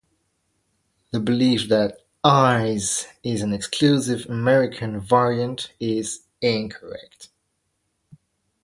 [1.11, 7.29] The belief that "-ize" is an exclusively American variant is incorrect.